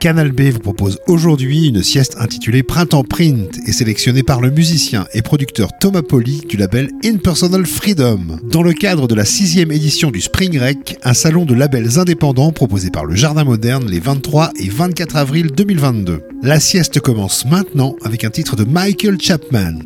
Canal 0.00 0.30
B 0.30 0.42
vous 0.52 0.60
propose 0.60 1.00
aujourd'hui 1.08 1.68
une 1.68 1.82
sieste 1.82 2.16
intitulée 2.20 2.62
Printemps 2.62 3.02
Print 3.02 3.58
et 3.66 3.72
sélectionnée 3.72 4.22
par 4.22 4.40
le 4.40 4.50
musicien 4.50 5.06
et 5.12 5.22
producteur 5.22 5.70
Thomas 5.80 6.02
Poli 6.02 6.42
du 6.48 6.56
label 6.56 6.90
Impersonal 7.04 7.66
Freedom. 7.66 8.38
Dans 8.44 8.62
le 8.62 8.72
cadre 8.72 9.08
de 9.08 9.16
la 9.16 9.24
sixième 9.24 9.72
édition 9.72 10.12
du 10.12 10.20
Spring 10.20 10.56
Rec, 10.58 10.98
un 11.02 11.14
salon 11.14 11.44
de 11.44 11.54
labels 11.54 11.98
indépendants 11.98 12.52
proposé 12.52 12.90
par 12.90 13.04
le 13.04 13.16
Jardin 13.16 13.42
Moderne 13.42 13.90
les 13.90 13.98
23 13.98 14.52
et 14.60 14.68
24 14.68 15.16
avril 15.16 15.50
2022. 15.50 16.22
La 16.42 16.60
sieste 16.60 17.00
commence 17.00 17.44
maintenant 17.44 17.96
avec 18.04 18.22
un 18.22 18.30
titre 18.30 18.54
de 18.54 18.64
Michael 18.64 19.20
Chapman. 19.20 19.80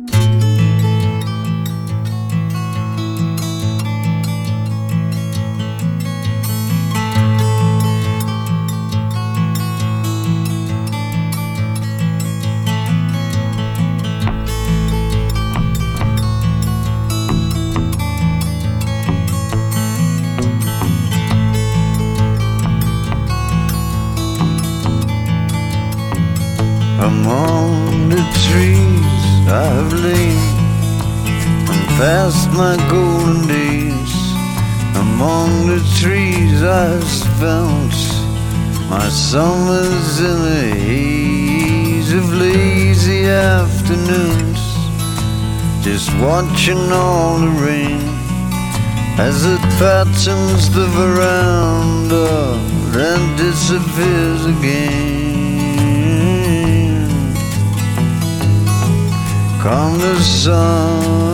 Summers 39.33 40.19
in 40.19 40.37
the 40.43 40.65
haze 40.87 42.13
of 42.13 42.31
lazy 42.35 43.25
afternoons, 43.25 44.61
just 45.83 46.07
watching 46.21 46.91
all 46.91 47.39
the 47.39 47.47
rain 47.65 47.99
as 49.17 49.43
it 49.43 49.63
patterns 49.81 50.69
the 50.69 50.85
veranda, 50.97 52.59
then 52.95 53.21
disappears 53.35 54.45
again. 54.45 55.23
come 59.63 59.97
the 59.97 60.19
sun. 60.19 61.32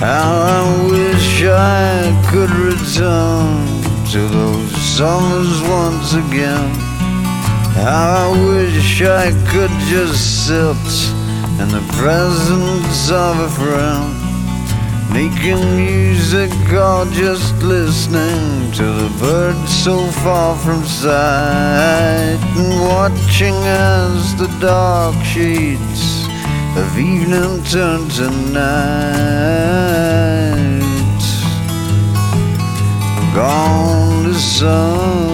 How 0.00 0.30
I 0.30 0.90
wish 0.92 1.42
I 1.42 2.14
could 2.30 2.50
return 2.50 3.82
to 4.12 4.28
those 4.28 4.70
summers 4.96 5.60
once 5.62 6.14
again. 6.14 6.70
How 7.74 8.32
I 8.32 8.44
wish 8.46 9.02
I 9.02 9.32
could 9.50 9.72
just 9.90 10.46
sit 10.46 10.86
in 11.60 11.68
the 11.74 11.84
presence 11.98 13.10
of 13.10 13.40
a 13.40 13.48
friend, 13.48 14.14
making 15.12 15.76
music 15.76 16.52
or 16.72 17.04
just 17.06 17.56
listening 17.56 18.70
to 18.78 18.84
the 18.84 19.10
birds 19.18 19.82
so 19.82 20.06
far 20.22 20.56
from 20.58 20.84
sight, 20.84 22.38
and 22.56 22.80
watching 22.82 23.56
as 23.66 24.36
the 24.36 24.46
dark 24.60 25.16
shades 25.24 26.28
of 26.76 26.96
evening 26.96 27.64
turn 27.64 28.08
to 28.10 28.30
night. 28.52 29.87
Gone 33.38 34.24
to 34.24 34.34
sun. 34.34 35.28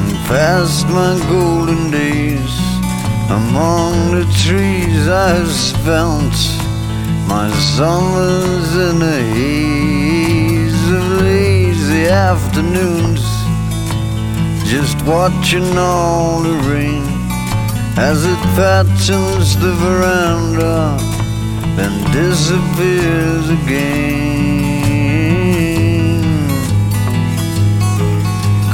Watching 0.00 0.18
Among 3.30 4.12
the 4.12 4.26
trees 4.44 5.08
I've 5.08 5.52
spent 5.52 6.34
my 7.28 7.50
summers 7.76 8.68
in 8.88 9.02
a 9.02 9.20
haze 9.34 10.84
of 10.98 11.04
lazy 11.22 12.06
afternoons 12.06 13.22
just 14.64 15.00
watching 15.06 15.78
only 15.78 16.56
rain 16.68 17.04
as 17.98 18.24
it 18.24 18.38
patterns 18.54 19.56
the 19.58 19.72
veranda, 19.72 20.96
then 21.76 21.94
disappears 22.12 23.50
again. 23.50 24.27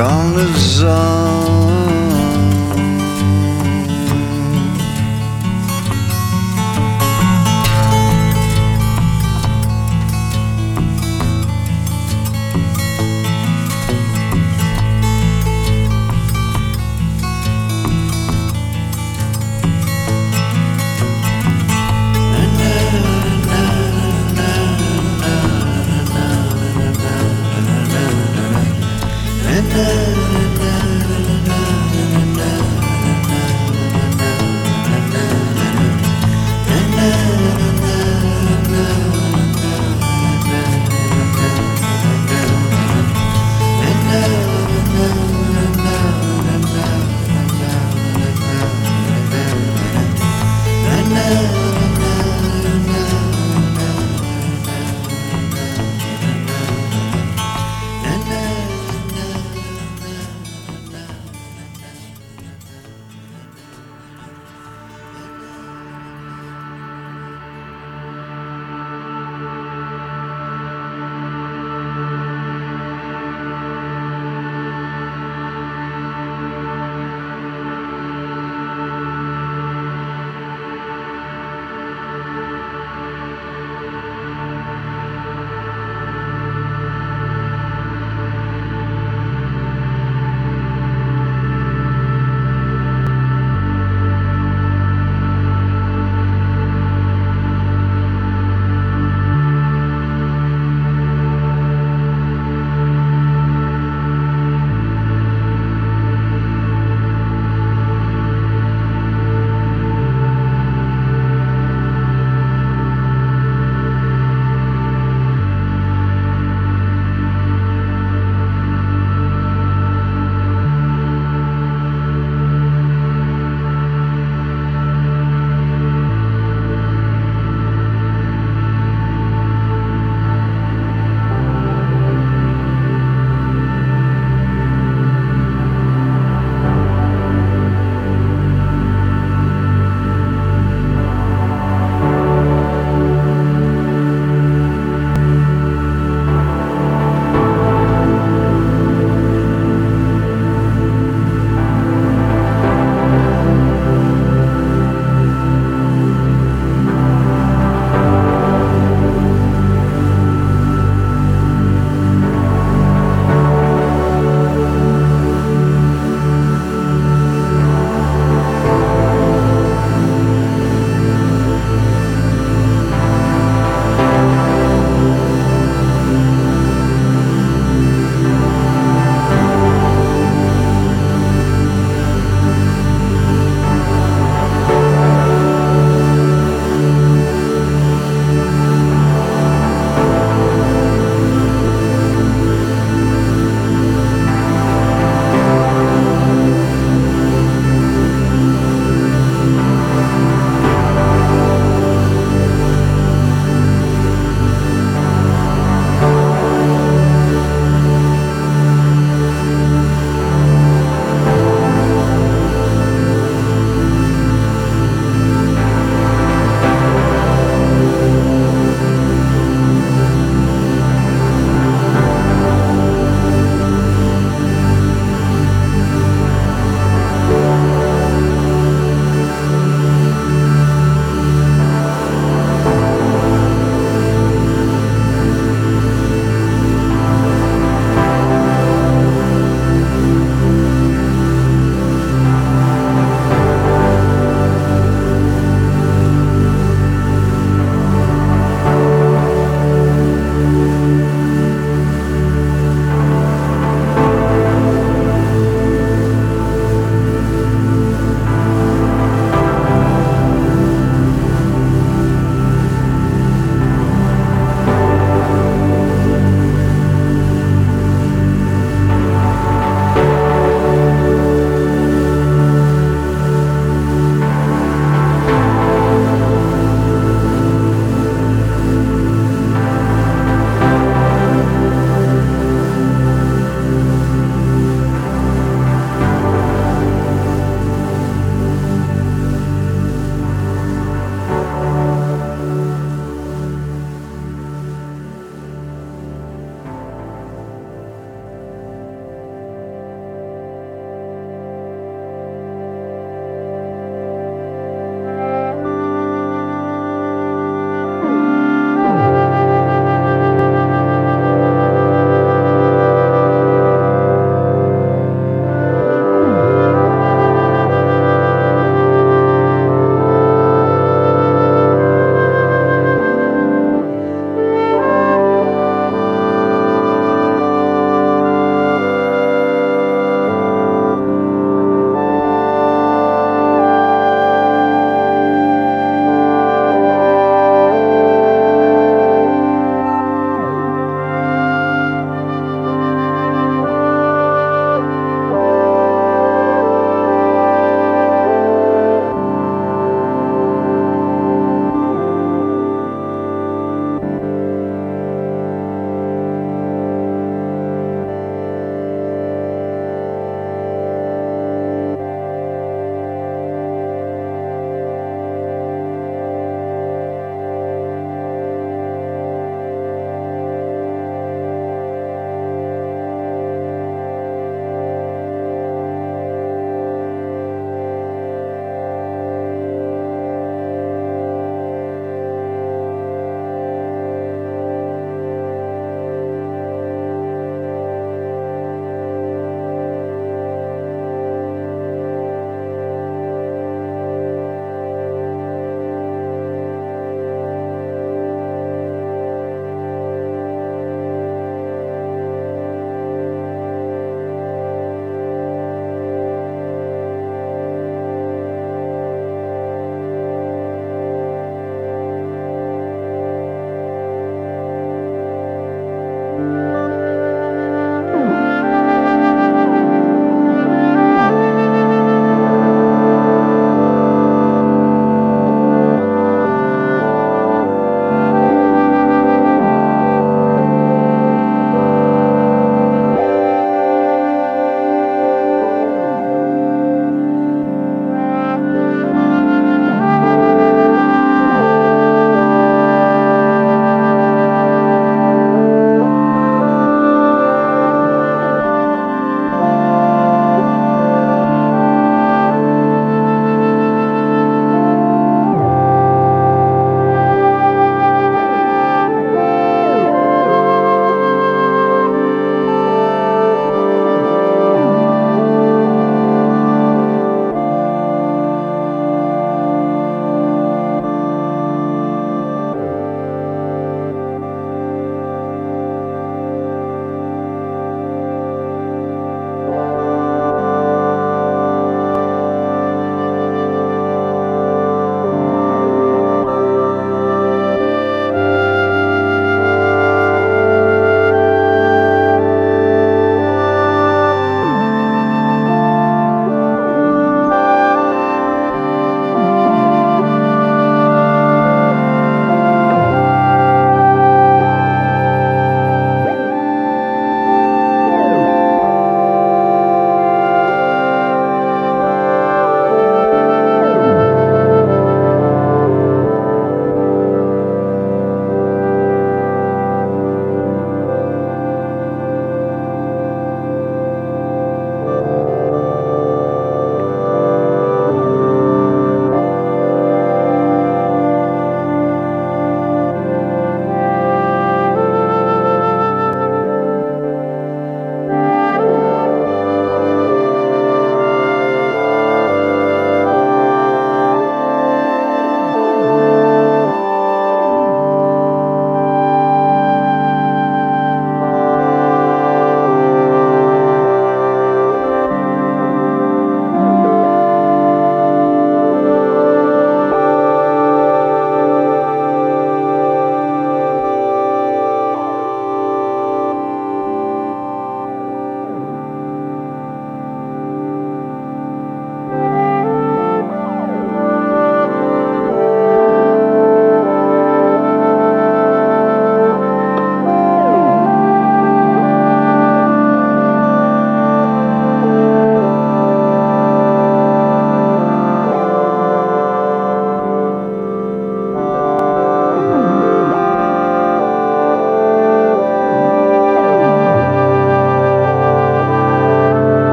Quand 0.00 0.30
le 0.34 0.46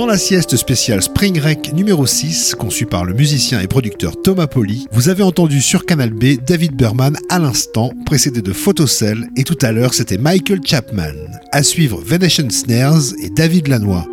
Dans 0.00 0.06
la 0.06 0.16
sieste 0.16 0.56
spéciale 0.56 1.02
Spring 1.02 1.38
Rec 1.38 1.74
numéro 1.74 2.06
6, 2.06 2.54
conçue 2.54 2.86
par 2.86 3.04
le 3.04 3.12
musicien 3.12 3.60
et 3.60 3.66
producteur 3.66 4.14
Thomas 4.22 4.46
Poli, 4.46 4.86
vous 4.92 5.10
avez 5.10 5.22
entendu 5.22 5.60
sur 5.60 5.84
Canal 5.84 6.08
B 6.08 6.42
David 6.42 6.74
Berman 6.74 7.18
à 7.28 7.38
l'instant, 7.38 7.92
précédé 8.06 8.40
de 8.40 8.54
Photocell, 8.54 9.28
et 9.36 9.44
tout 9.44 9.58
à 9.60 9.72
l'heure 9.72 9.92
c'était 9.92 10.16
Michael 10.16 10.60
Chapman. 10.64 11.12
À 11.52 11.62
suivre 11.62 12.00
Venetian 12.02 12.48
Snares 12.48 13.12
et 13.22 13.28
David 13.28 13.68
Lanois. 13.68 14.06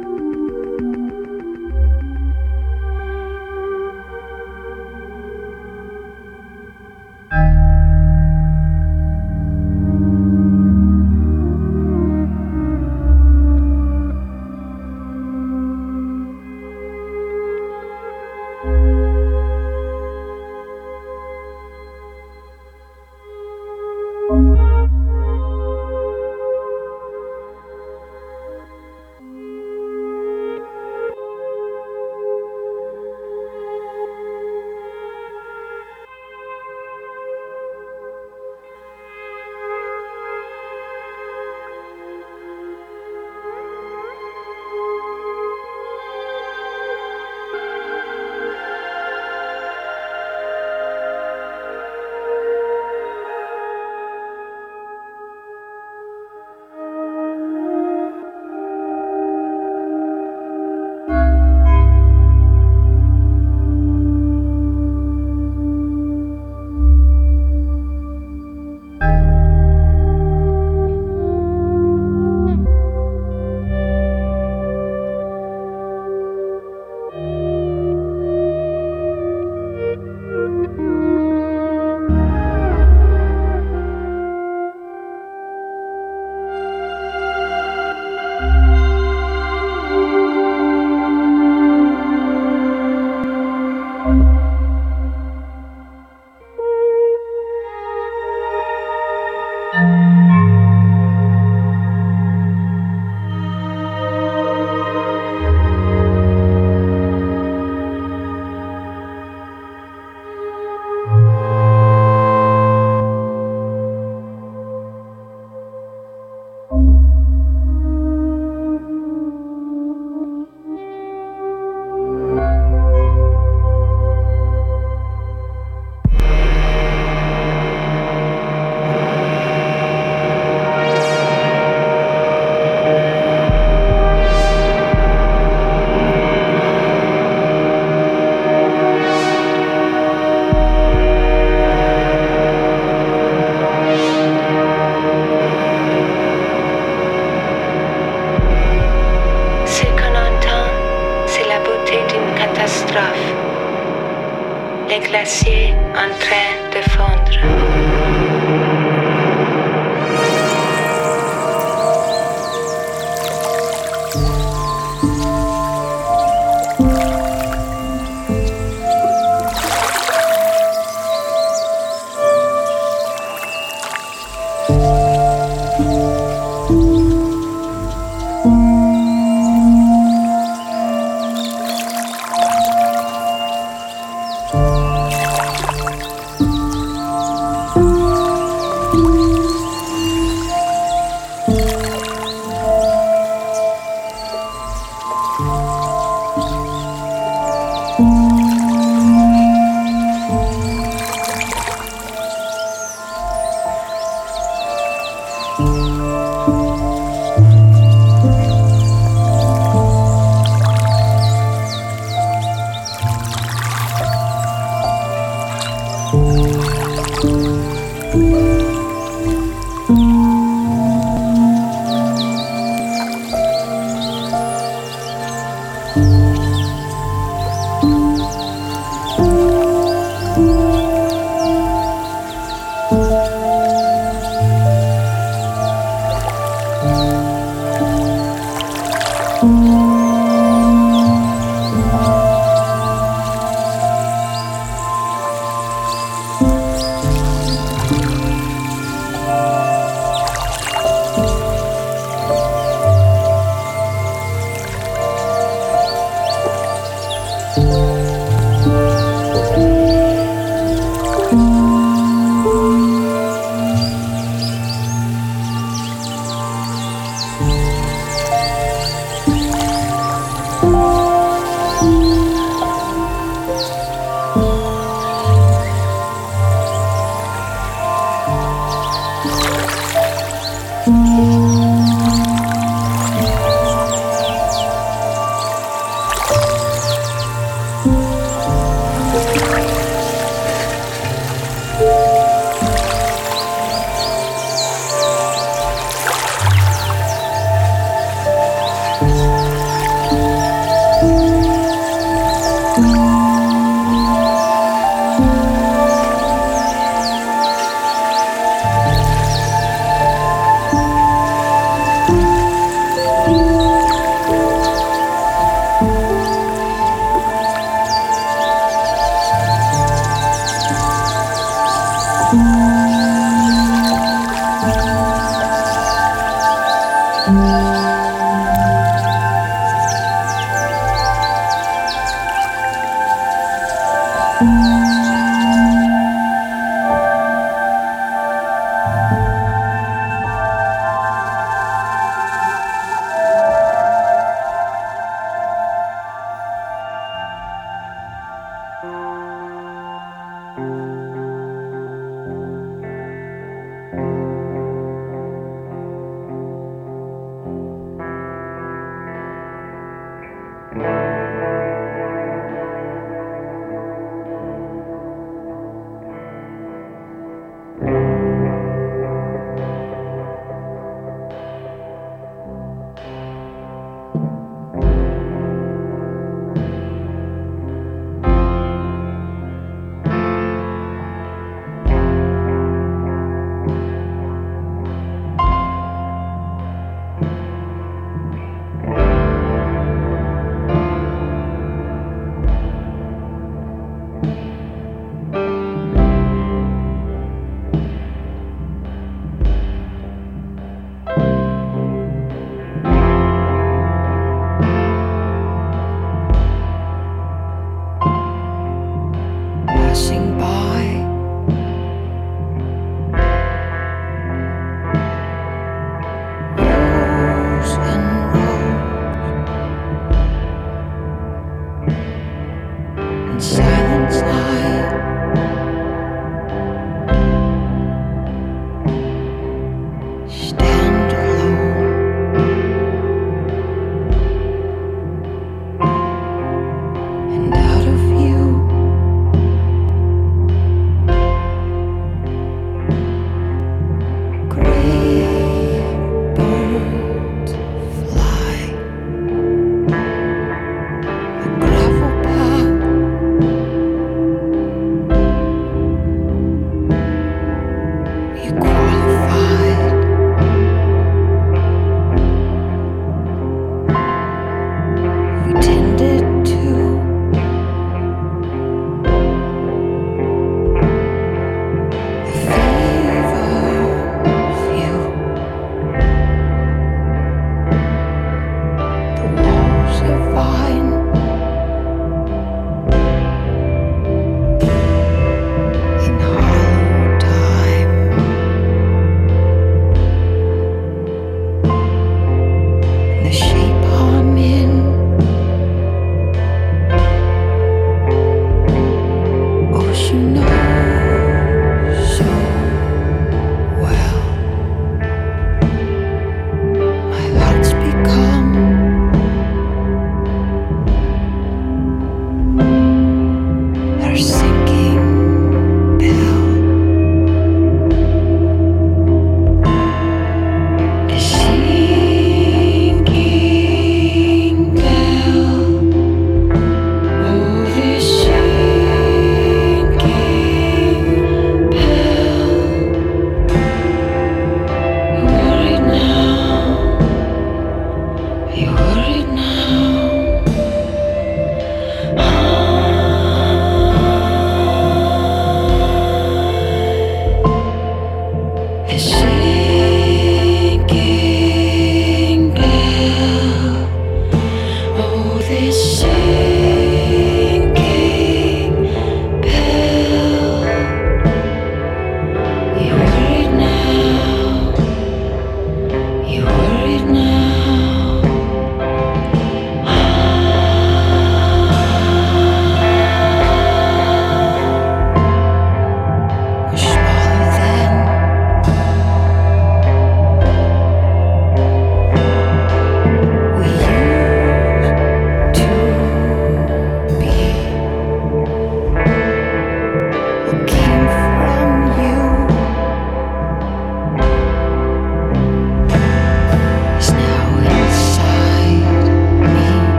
crashing 409.98 410.26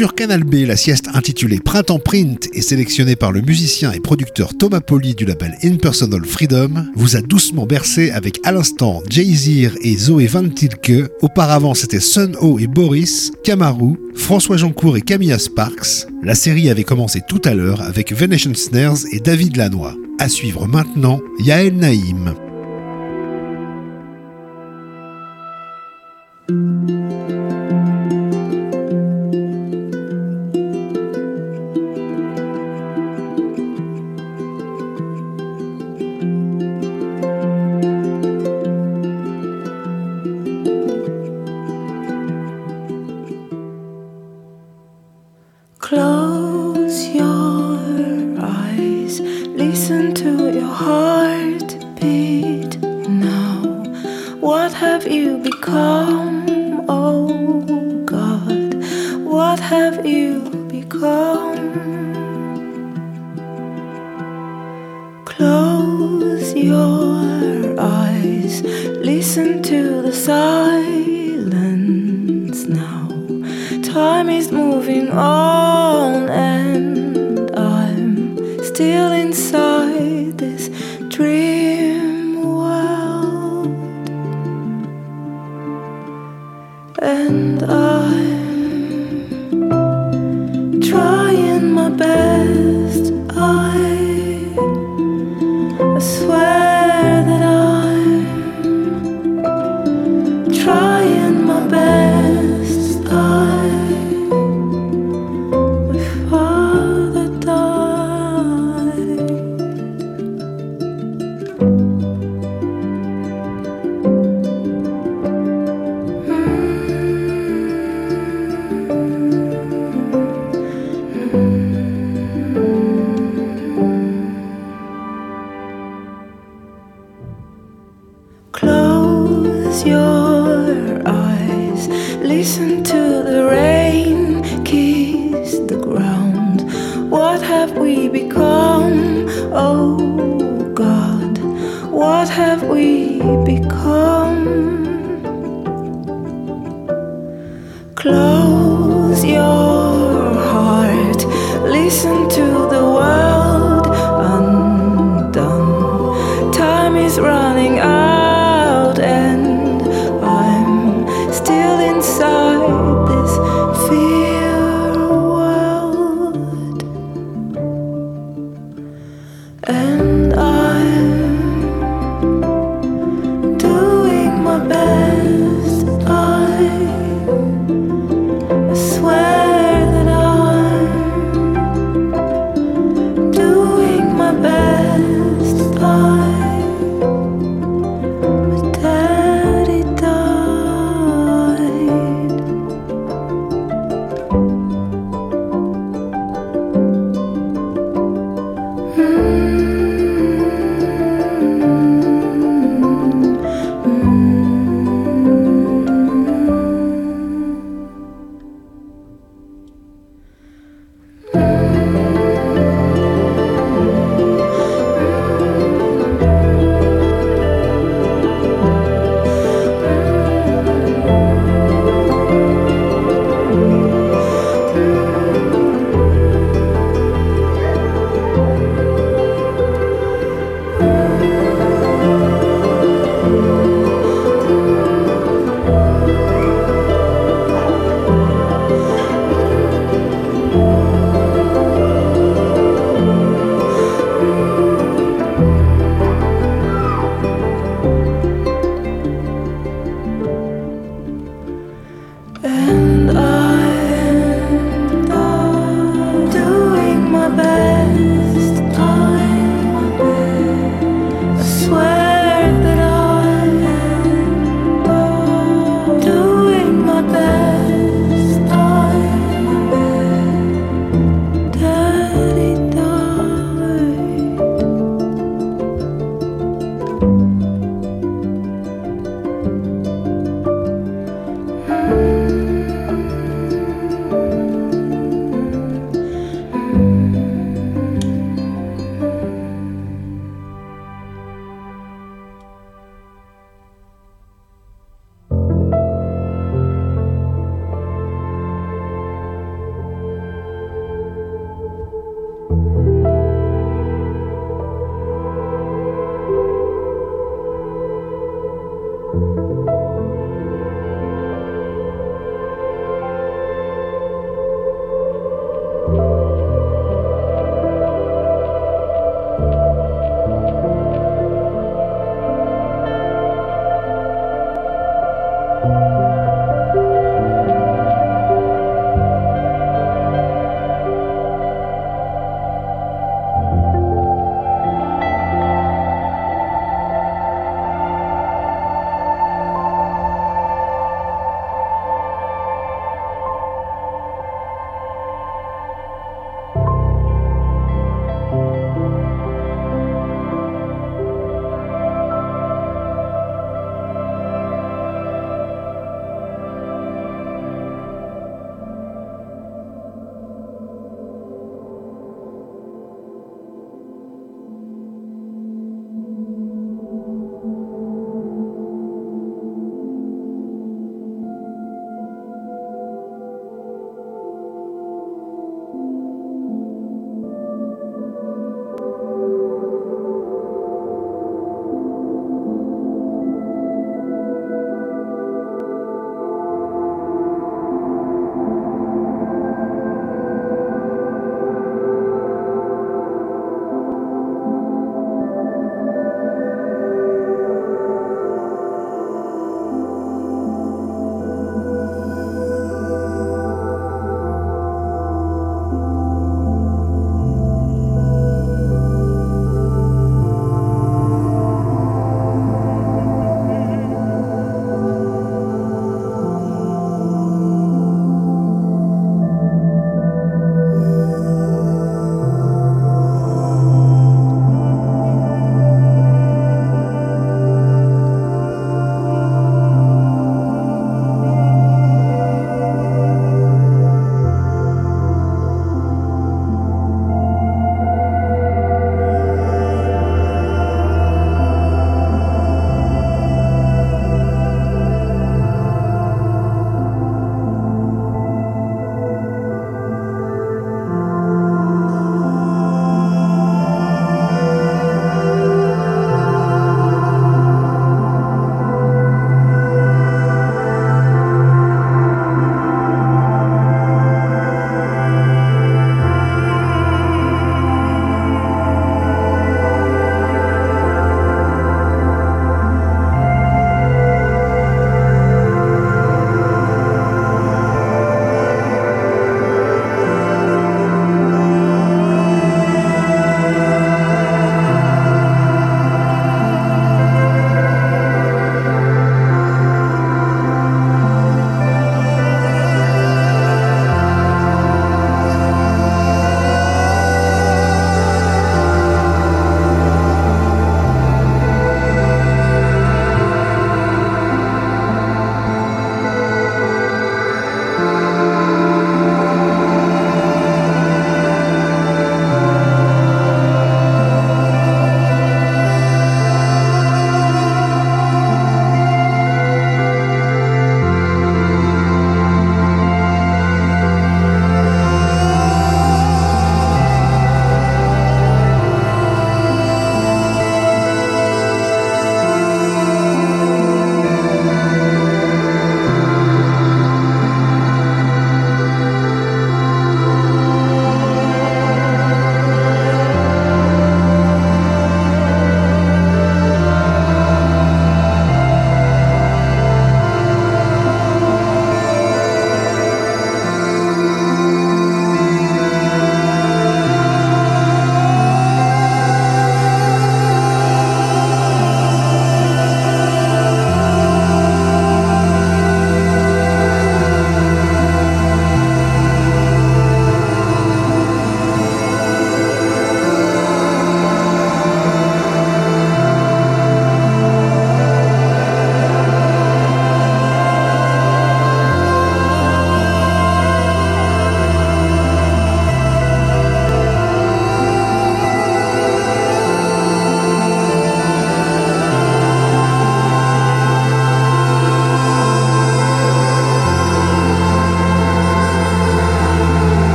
Sur 0.00 0.14
Canal 0.14 0.44
B, 0.44 0.64
la 0.66 0.78
sieste 0.78 1.10
intitulée 1.12 1.60
Printemps 1.60 1.98
Print 1.98 2.48
est 2.54 2.62
sélectionnée 2.62 3.16
par 3.16 3.32
le 3.32 3.42
musicien 3.42 3.92
et 3.92 4.00
producteur 4.00 4.56
Thomas 4.56 4.80
Poli 4.80 5.14
du 5.14 5.26
label 5.26 5.58
Impersonal 5.62 6.24
Freedom, 6.24 6.86
vous 6.94 7.16
a 7.16 7.20
doucement 7.20 7.66
bercé 7.66 8.10
avec 8.10 8.40
à 8.42 8.50
l'instant 8.50 9.02
Jay-Z 9.10 9.76
et 9.82 9.96
Zoé 9.98 10.26
Van 10.26 10.48
Tilke. 10.48 11.10
Auparavant, 11.20 11.74
c'était 11.74 12.00
Sun 12.00 12.34
Ho 12.40 12.58
et 12.58 12.66
Boris, 12.66 13.30
Kamaru, 13.44 13.98
François 14.14 14.56
Jancourt 14.56 14.96
et 14.96 15.02
Camilla 15.02 15.38
Sparks. 15.38 16.06
La 16.22 16.34
série 16.34 16.70
avait 16.70 16.84
commencé 16.84 17.20
tout 17.28 17.42
à 17.44 17.52
l'heure 17.52 17.82
avec 17.82 18.14
Venetian 18.14 18.54
Snares 18.54 19.00
et 19.12 19.20
David 19.20 19.58
Lanois. 19.58 19.96
À 20.18 20.30
suivre 20.30 20.66
maintenant, 20.66 21.20
Yael 21.40 21.76
Naïm. 21.76 22.34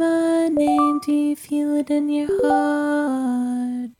My 0.00 0.48
name, 0.48 0.98
do 1.00 1.12
you 1.12 1.36
feel 1.36 1.76
it 1.76 1.90
in 1.90 2.08
your 2.08 2.28
heart? 2.42 3.90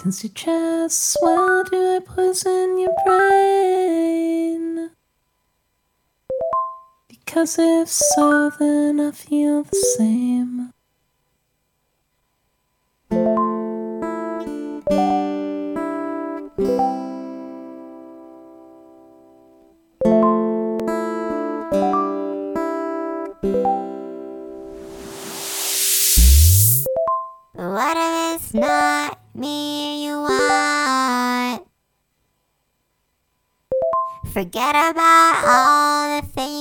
Does 0.00 0.22
your 0.22 0.32
chest 0.32 1.14
swell? 1.14 1.64
Do 1.64 1.96
I 1.96 1.98
poison 1.98 2.78
your 2.78 2.94
brain? 3.04 4.90
Because 7.08 7.56
if 7.58 7.88
so, 7.88 8.52
then 8.60 9.00
I 9.00 9.10
feel 9.10 9.64
the 9.64 9.76
same. 9.98 10.53
Forget 34.34 34.74
about 34.74 35.44
all 35.46 36.20
the 36.20 36.26
things 36.26 36.53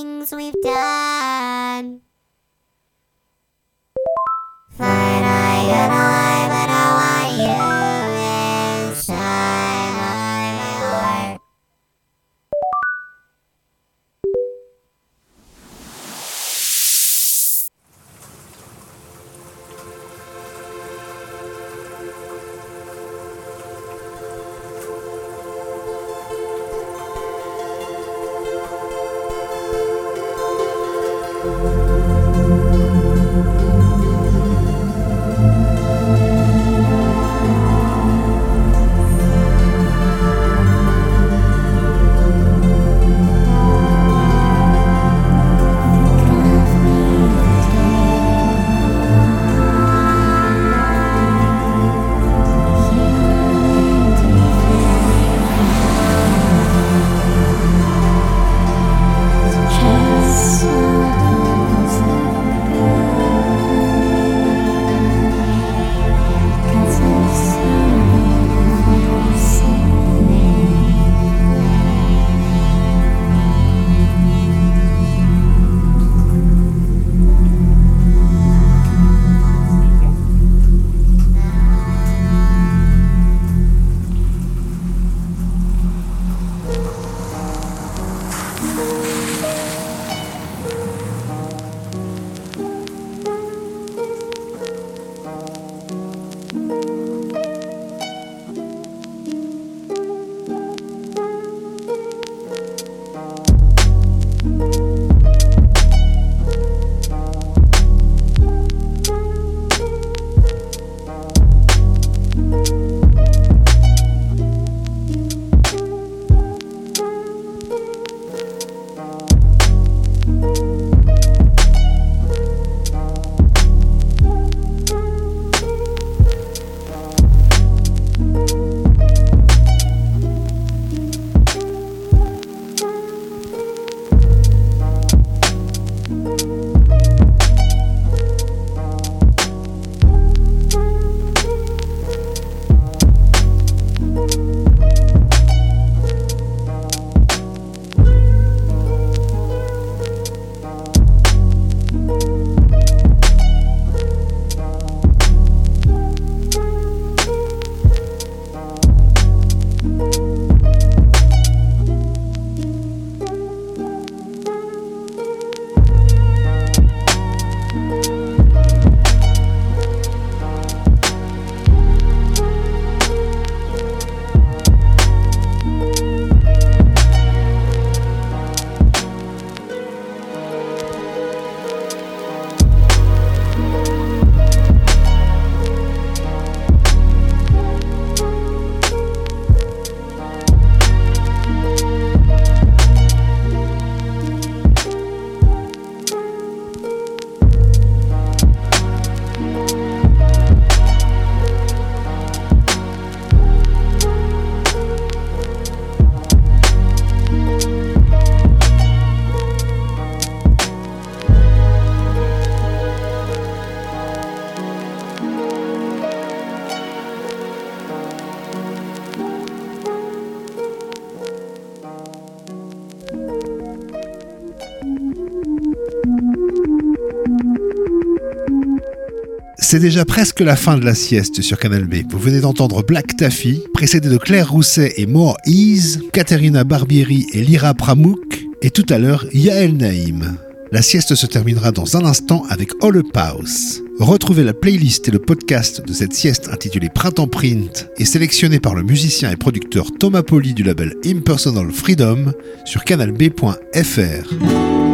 C'est 229.74 229.80
déjà 229.80 230.06
presque 230.06 230.42
la 230.42 230.56
fin 230.56 230.78
de 230.78 230.86
la 230.86 230.94
sieste 230.94 231.42
sur 231.42 231.58
Canal 231.58 231.86
B. 231.86 232.04
Vous 232.08 232.20
venez 232.20 232.42
d'entendre 232.42 232.84
Black 232.84 233.18
Taffy, 233.18 233.64
précédé 233.74 234.08
de 234.08 234.18
Claire 234.18 234.52
Rousset 234.52 234.94
et 234.98 235.08
More 235.08 235.36
Ease, 235.48 236.00
Katerina 236.14 236.64
Barbieri 236.64 237.26
et 237.34 237.42
Lyra 237.42 237.74
Pramouk, 237.74 238.46
et 238.62 238.70
tout 238.70 238.86
à 238.90 239.00
l'heure 239.00 239.26
Yael 239.34 239.76
Naïm. 239.76 240.38
La 240.72 240.84
sieste 240.84 241.16
se 241.16 241.26
terminera 241.26 241.72
dans 241.72 241.98
un 241.98 242.06
instant 242.06 242.44
avec 242.50 242.70
All 242.84 243.02
House. 243.16 243.82
Retrouvez 244.00 244.44
la 244.44 244.54
playlist 244.54 245.08
et 245.08 245.12
le 245.12 245.18
podcast 245.18 245.84
de 245.84 245.92
cette 245.92 246.14
sieste 246.14 246.50
intitulée 246.54 246.90
Printemps 246.90 247.28
Print 247.28 247.90
et 247.98 248.06
sélectionnée 248.06 248.60
par 248.60 248.76
le 248.76 248.84
musicien 248.84 249.32
et 249.32 249.38
producteur 249.38 249.88
Thomas 250.00 250.22
Poli 250.22 250.54
du 250.54 250.62
label 250.62 250.94
Impersonal 251.04 251.72
Freedom 251.72 252.32
sur 252.64 252.84
canalb.fr. 252.84 254.93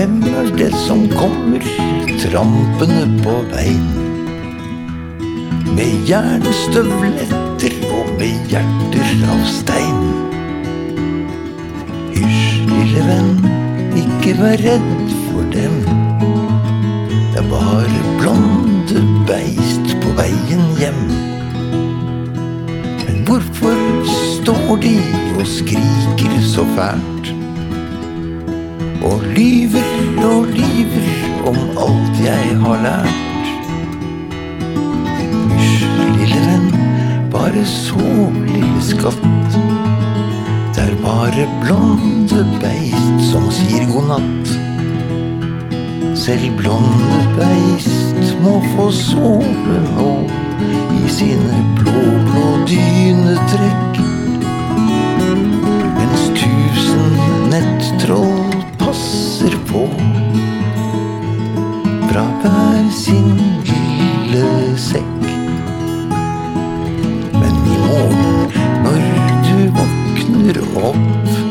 Hvem 0.00 0.22
er 0.24 0.46
det 0.56 0.70
som 0.86 1.02
kommer 1.12 1.60
trampende 2.22 3.02
på 3.20 3.34
veien? 3.50 3.88
Med 5.76 6.06
jernstøvletter 6.08 7.74
og 7.98 8.08
med 8.16 8.48
hjerter 8.48 9.10
av 9.28 9.42
stein. 9.44 9.98
Hysj, 12.14 12.64
lille 12.70 13.04
venn, 13.10 13.44
ikke 14.00 14.32
vær 14.40 14.64
redd 14.64 15.12
for 15.26 15.52
dem. 15.52 15.76
Det 17.34 17.42
er 17.42 17.52
bare 17.52 18.00
blonde 18.22 19.04
beist 19.28 19.92
på 20.00 20.14
veien 20.22 20.64
hjem. 20.80 21.04
Men 23.04 23.20
hvorfor 23.28 23.84
står 24.08 24.80
de 24.88 24.96
og 25.36 25.44
skriker 25.58 26.40
så 26.54 26.64
fælt? 26.72 27.34
Og 29.02 29.22
lyver 29.36 29.86
og 30.24 30.46
lyver 30.46 31.46
om 31.48 31.56
alt 31.84 32.18
jeg 32.24 32.56
har 32.60 32.82
lært. 32.84 33.46
Hysj, 35.20 35.86
lille 36.18 36.40
venn, 36.44 36.66
bare 37.32 37.64
sov, 37.64 38.34
lille 38.44 38.82
skatt. 38.84 39.56
Det 40.76 40.84
er 40.84 40.96
bare 41.04 41.46
blonde 41.62 42.44
beist 42.60 43.24
som 43.30 43.48
sier 43.54 43.88
god 43.88 44.12
natt. 44.12 44.52
Selv 46.20 46.52
blonde 46.60 47.22
beist 47.38 48.36
må 48.44 48.58
få 48.74 48.90
sove 48.92 49.80
nå 49.96 50.12
i 51.00 51.08
sine 51.08 51.64
blå, 51.80 52.04
blå 52.28 52.46
dynetrekk. 52.68 54.09
på. 59.70 59.86
Fra 62.10 62.24
hver 62.42 62.90
sin 62.94 63.30
lille 63.70 64.78
sekk. 64.78 65.26
Men 67.40 67.54
i 67.74 67.78
morgen 67.86 68.50
når 68.84 69.00
du 69.46 69.56
våkner 69.78 70.62
opp 70.90 71.49